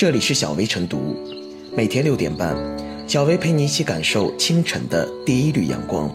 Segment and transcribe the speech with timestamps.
[0.00, 1.14] 这里是小薇晨读，
[1.76, 2.56] 每天六点半，
[3.06, 6.10] 小薇陪你一起感受清晨的第一缕阳光。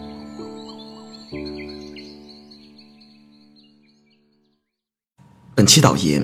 [5.54, 6.20] 本期导言：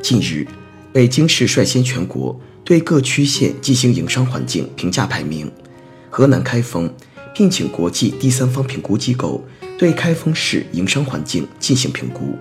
[0.00, 0.46] 近日，
[0.90, 5.52] 北京市率先全国对各区县进行营商环境评价排名，
[6.08, 6.90] 河南开封
[7.34, 9.44] 聘请国际第三方评估机构
[9.76, 12.38] 对开封市营商环境进行评估。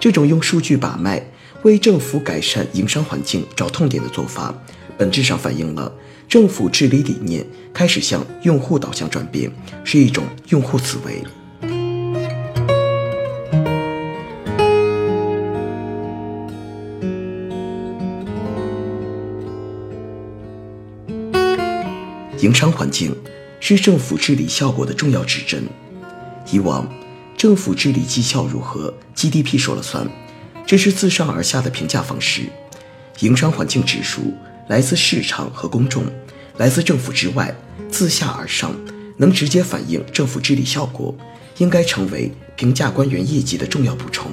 [0.00, 1.24] 这种用数据把脉。
[1.62, 4.54] 为政府改善营商环境找痛点的做法，
[4.96, 5.92] 本质上反映了
[6.26, 7.44] 政府治理理念
[7.74, 9.52] 开始向用户导向转变，
[9.84, 11.22] 是一种用户思维。
[22.38, 23.14] 营商环境
[23.60, 25.62] 是政府治理效果的重要指针。
[26.50, 26.88] 以往，
[27.36, 30.08] 政府治理绩效如何，GDP 说了算。
[30.70, 32.42] 这是自上而下的评价方式，
[33.22, 34.32] 营商环境指数
[34.68, 36.04] 来自市场和公众，
[36.58, 37.52] 来自政府之外，
[37.90, 38.72] 自下而上，
[39.16, 41.12] 能直接反映政府治理效果，
[41.58, 44.30] 应该成为评价官员业绩的重要补充。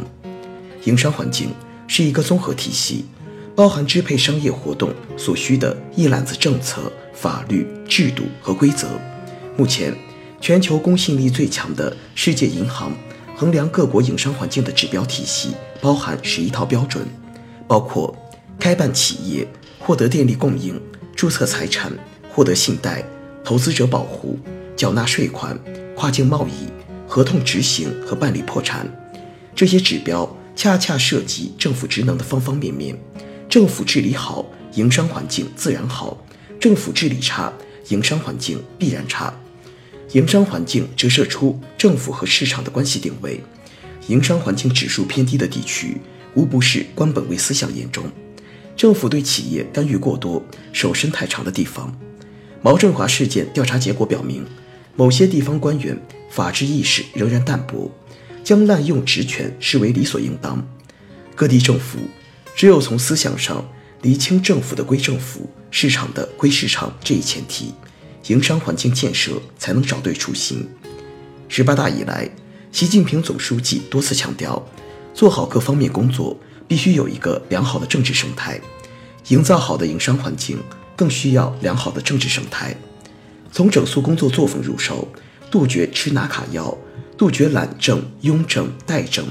[0.83, 1.49] 营商环境
[1.87, 3.05] 是一个综合体系，
[3.55, 8.87] 包含支配商业活动所需的一揽子政策、法律、制度和规则。
[9.57, 9.91] 目前，
[10.39, 12.91] 全球公信力最强的世界银行。
[13.39, 17.05] 衡量各国营商环境的指标体系包含十一套标准，
[17.67, 18.11] 包括
[18.59, 20.81] 开办企业、获得电力供应、
[21.15, 21.93] 注册财产、
[22.31, 23.03] 获得信贷、
[23.43, 24.39] 投资者保护、
[24.75, 25.55] 缴纳税款、
[25.95, 26.67] 跨境贸易、
[27.07, 28.91] 合同执行和办理破产。
[29.55, 32.97] 这些指标恰恰涉及政府职能的方方面面。
[33.47, 36.17] 政府治理好，营商环境自然好；
[36.59, 37.53] 政府治理差，
[37.89, 39.31] 营商环境必然差。
[40.13, 43.43] 营商环境折射出政府和市场的关系定位。
[44.07, 45.97] 营商环境指数偏低的地区，
[46.33, 48.05] 无不是官本位思想严重、
[48.75, 50.41] 政府对企业干预过多、
[50.71, 51.93] 手伸太长的地方。
[52.61, 54.45] 毛振华事件调查结果表明，
[54.95, 57.91] 某些地方官员法治意识仍然淡薄，
[58.45, 60.65] 将滥用职权视为理所应当。
[61.35, 61.99] 各地政府
[62.55, 63.63] 只有从思想上
[64.03, 67.73] 厘清政府的归政府、市场的归市场这一前提。
[68.27, 70.67] 营商环境建设才能找对初心。
[71.47, 72.29] 十八大以来，
[72.71, 74.61] 习近平总书记多次强调，
[75.13, 78.59] 做好各方面工作必须有一个良好的政治生态，
[79.29, 80.59] 营造好的营商环境
[80.95, 82.75] 更需要良好的政治生态。
[83.51, 85.07] 从整肃工作作风入手，
[85.49, 86.77] 杜绝吃拿卡要，
[87.17, 89.25] 杜绝懒政、庸政、怠政，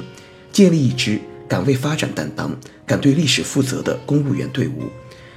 [0.50, 4.84] 建立一支敢为发展担当、敢对历史负责的公务员队伍，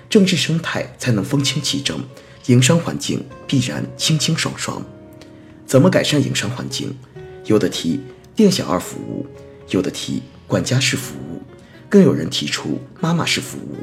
[0.09, 1.99] 政治生态才能风清气正。
[2.49, 4.83] 营商环境必然清清爽爽。
[5.67, 6.97] 怎么改善营商环境？
[7.45, 7.99] 有的提
[8.35, 9.23] 店小二服务，
[9.69, 11.43] 有的提管家式服务，
[11.87, 13.75] 更有人提出妈妈式服务。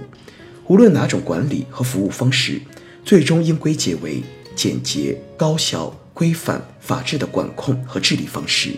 [0.67, 2.61] 无论哪种管理和服务方式，
[3.05, 4.21] 最终应归结为
[4.57, 8.73] 简洁、高效、规范、法治的管控和治理方式，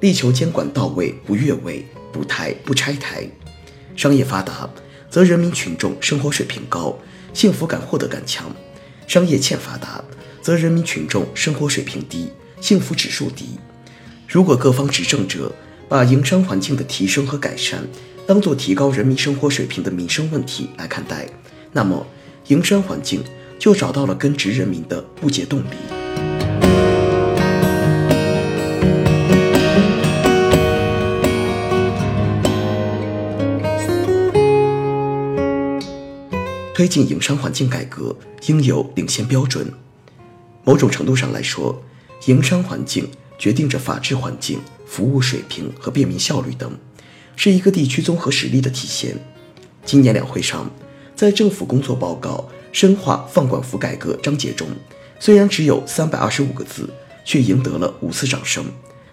[0.00, 3.28] 力求监管到位，不越位，不台不拆台。
[3.94, 4.66] 商业发达，
[5.10, 6.98] 则人民群众生活水平高，
[7.34, 8.50] 幸福感、获得感强。
[9.06, 10.02] 商业欠发达，
[10.42, 12.30] 则人民群众生活水平低，
[12.60, 13.58] 幸福指数低。
[14.28, 15.52] 如果各方执政者
[15.88, 17.86] 把营商环境的提升和改善
[18.26, 21.28] 当做提高人民生活水平的民生问题来看待，
[21.72, 22.04] 那么
[22.48, 23.22] 营商环境
[23.58, 25.95] 就找到了根植人民的不竭动力。
[36.76, 38.14] 推进营商环境改革
[38.48, 39.72] 应有领先标准。
[40.62, 41.82] 某种程度上来说，
[42.26, 46.70] 营商环境决定着法治环境、服务水平和便民效率等，
[47.34, 49.16] 是一个地区综合实力的体现。
[49.86, 50.70] 今年两会上，
[51.14, 54.68] 在政府工作报告深化放管服改革章节中，
[55.18, 56.90] 虽然只有三百二十五个字，
[57.24, 58.62] 却赢得了五次掌声。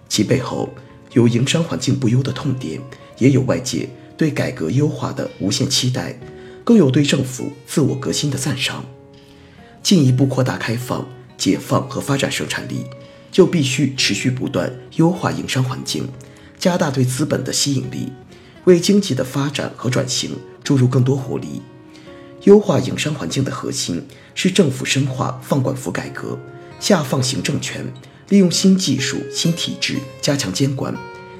[0.09, 0.68] 其背后
[1.13, 2.81] 有营商环境不优的痛点，
[3.19, 3.88] 也有外界
[4.18, 6.19] 对改革优化的无限期待。
[6.63, 8.86] 更有对政府自我革新的赞赏。
[9.81, 11.07] 进一步扩大开放、
[11.38, 12.86] 解放和发展生产力，
[13.31, 16.07] 就必须持续不断优化营商环境，
[16.57, 18.13] 加大对资本的吸引力，
[18.63, 21.62] 为经济的发展和转型注入更多活力。
[22.44, 24.06] 优化营商环境的核心
[24.36, 26.39] 是政府深化放管服改革，
[26.80, 27.86] 下放行政权，
[28.30, 30.95] 利用新技术、新体制加强监管，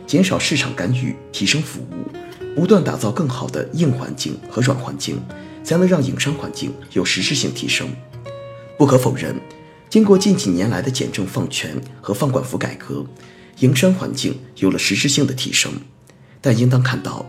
[0.06, 2.10] 减少市场干预，提升服务。
[2.56, 5.20] 不断打造更好的硬环境和软环境，
[5.64, 7.88] 才能让营商环境有实质性提升。
[8.78, 9.36] 不可否认，
[9.90, 13.06] 经过近几年来的简政放权和放管服改革，
[13.60, 15.72] 营商环境有了实质性的提升。
[16.42, 17.26] 但应当看到，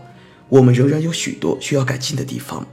[0.49, 2.67] 我们仍然有许多需要改进的地方。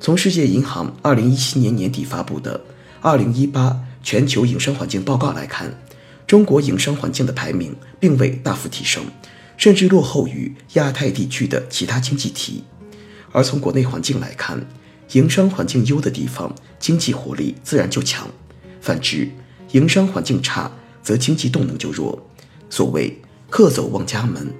[0.00, 2.60] 从世界银行2017年年底发布的
[3.18, 5.74] 《2018全球营商环境报告》来看，
[6.26, 9.02] 中国营商环境的排名并未大幅提升，
[9.58, 12.64] 甚至落后于亚太地区的其他经济体。
[13.32, 14.66] 而从国内环境来看，
[15.12, 18.28] 营商环境优的地方，经济活力自然就强；
[18.80, 19.28] 反之，
[19.72, 20.72] 营商环境差，
[21.02, 22.26] 则经济动能就弱。
[22.70, 23.20] 所谓
[23.50, 24.50] “客走望家门”，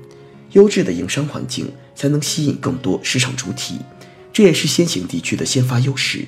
[0.52, 3.78] 优质的营商环境才能吸引更多市场主体，
[4.32, 6.26] 这也是先行地区的先发优势。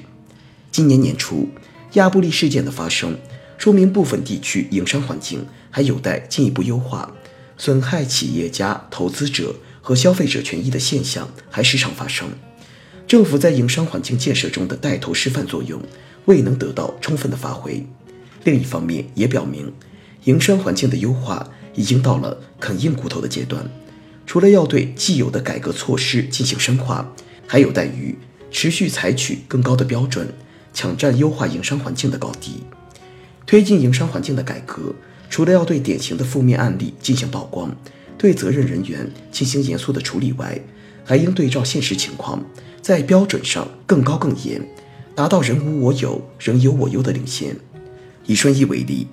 [0.71, 1.49] 今年年初，
[1.95, 3.19] 亚布力事件的发生，
[3.59, 7.13] 说明部分地区营商环境还有待进一步优化，
[7.61, 12.31] 损害企业家、投资者和消费者权益的现象还时常发生。
[13.07, 15.79] 政府在营商环境建设中的带头示范作用
[16.25, 17.87] 未能得到充分的发挥。
[18.45, 19.71] 另一方面，也表明
[20.25, 23.71] 营商环境的优化已经到了啃硬骨头的阶段。
[24.27, 27.13] 除了要对既有的改革措施进行深化，
[27.47, 28.17] 还有待于
[28.51, 30.33] 持续采取更高的标准，
[30.73, 32.63] 抢占优化营商环境的高地。
[33.45, 34.95] 推进营商环境的改革，
[35.31, 37.75] 除了要对典型的负面案例进行曝光，
[38.19, 40.61] 对责任人员进行严肃的处理外，
[41.05, 42.45] 还应对照现实情况。
[42.83, 44.61] 在标准上更高更严，
[45.15, 47.57] 达到人无我有、人有我优的领先。
[48.27, 49.07] 以顺义为例，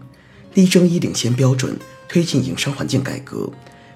[0.56, 1.78] 力争以领先标准
[2.08, 3.50] 推进营商环境改革，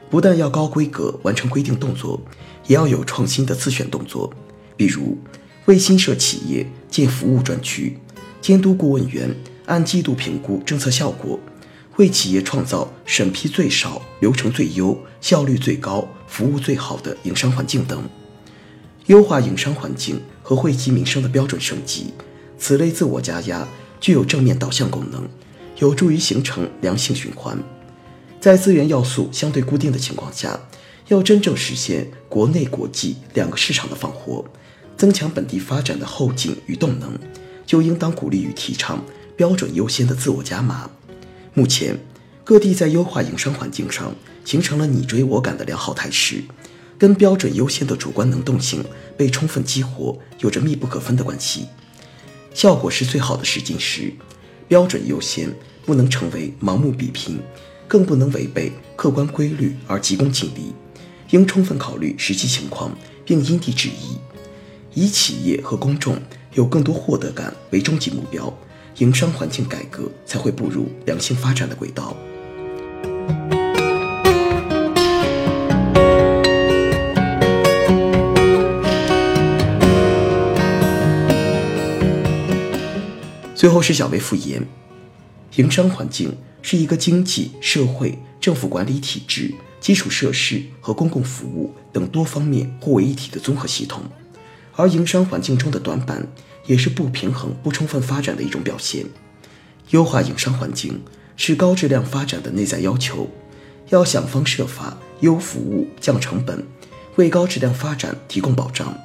[0.09, 2.21] 不但要高规格完成规定动作，
[2.67, 4.31] 也要有创新的自选动作。
[4.77, 5.17] 比如，
[5.65, 7.97] 为新设企业建服务专区，
[8.41, 9.33] 监督顾问员
[9.65, 11.39] 按季度评估政策效果，
[12.01, 18.03] 为企业创造审批最少、流程最优、效率最高、服务最好的营商环境等。
[19.05, 22.07] 优化营商环境和惠及民生的标准升级，
[22.57, 23.67] 此类自我加压
[23.99, 25.29] 具有正面导向功能，
[25.77, 27.55] 有助于形成良性循环。
[28.39, 30.59] 在资源要素相对固定的情况下，
[31.09, 34.43] 要真正实现国内国际两个市场的放活，
[34.97, 37.13] 增强本地发展的后劲与动能，
[37.63, 39.05] 就应当鼓励与提倡
[39.37, 40.89] 标准优先的自我加码。
[41.53, 41.99] 目前，
[42.45, 44.15] 各地在优化营商环境上
[44.45, 46.43] 形成了你追我赶的良好态势。
[46.97, 48.85] 跟标准优先的主观能动性
[49.17, 51.65] 被充分激活有着密不可分的关系，
[52.53, 54.13] 效果是最好的试金石。
[54.67, 55.53] 标准优先
[55.85, 57.39] 不能成为盲目比拼，
[57.87, 60.73] 更不能违背客观规律而急功近利，
[61.31, 62.95] 应充分考虑实际情况
[63.25, 64.17] 并因地制宜，
[64.93, 66.17] 以企业和公众
[66.53, 68.57] 有更多获得感为终极目标，
[68.97, 72.15] 营商环境改革才会步入良性发展的轨道。
[83.55, 84.67] 最后是小微复言，
[85.57, 94.01] 营商环境是一个经济社会、政府管理体制、基础设施和公共服务等多方面互为一体的综合系统，
[94.75, 96.27] 而营商环境中的短板
[96.65, 99.05] 也是不平衡、不充分发展的一种表现。
[99.89, 101.01] 优化营商环境
[101.35, 103.29] 是高质量发展的内在要求，
[103.89, 106.65] 要想方设法优服务、降成本，
[107.15, 108.97] 为高质量发展提供保障。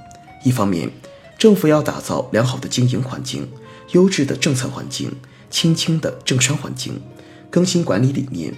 [0.45, 0.91] 一方面，
[1.39, 3.49] 政府要打造良好的经营环境。
[3.93, 5.13] 优质的政策环境，
[5.49, 7.01] 轻轻的政商环境，
[7.49, 8.53] 更新管理理念。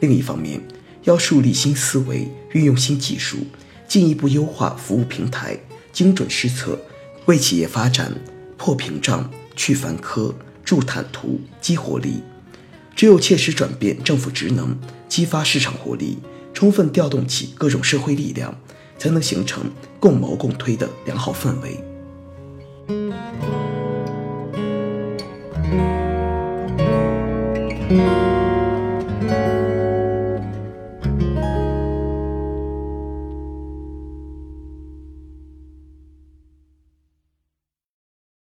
[0.00, 0.60] 另一方面，
[1.04, 3.38] 要树立新思维，运用新技术，
[3.88, 5.58] 进一步优化服务平台，
[5.94, 6.78] 精准施策，
[7.24, 8.12] 为企业发展
[8.56, 10.32] 破屏障、去繁苛、
[10.64, 12.22] 助坦途、激活力。
[12.94, 14.76] 只有切实转变政府职能，
[15.08, 16.18] 激发市场活力，
[16.54, 18.58] 充分调动起各种社会力量，
[18.98, 19.64] 才能形成
[20.00, 21.78] 共谋共推的良好氛围。